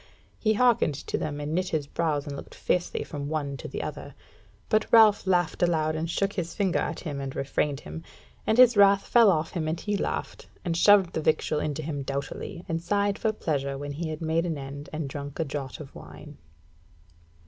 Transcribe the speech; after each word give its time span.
He 0.39 0.53
hearkened 0.53 0.95
to 0.95 1.15
them, 1.15 1.39
and 1.39 1.53
knit 1.53 1.67
his 1.69 1.85
brows 1.85 2.25
and 2.25 2.35
looked 2.35 2.55
fiercely 2.55 3.03
from 3.03 3.29
one 3.29 3.55
to 3.57 3.67
the 3.67 3.83
other. 3.83 4.15
But 4.67 4.91
Ralph 4.91 5.27
laughed 5.27 5.61
aloud, 5.61 5.95
and 5.95 6.09
shook 6.09 6.33
his 6.33 6.55
finger 6.55 6.79
at 6.79 7.01
him 7.01 7.21
and 7.21 7.35
refrained 7.35 7.81
him, 7.81 8.01
and 8.47 8.57
his 8.57 8.75
wrath 8.75 9.13
ran 9.15 9.27
off 9.27 9.51
him 9.51 9.67
and 9.67 9.79
he 9.79 9.95
laughed, 9.95 10.47
and 10.65 10.75
shoved 10.75 11.13
the 11.13 11.21
victual 11.21 11.59
into 11.59 11.83
him 11.83 12.01
doughtily, 12.01 12.65
and 12.67 12.81
sighed 12.81 13.19
for 13.19 13.31
pleasure 13.31 13.77
when 13.77 13.91
he 13.91 14.09
had 14.09 14.21
made 14.23 14.47
an 14.47 14.57
end 14.57 14.89
and 14.91 15.07
drunk 15.07 15.37
a 15.39 15.45
draught 15.45 15.79
of 15.79 15.93
wine. 15.93 16.39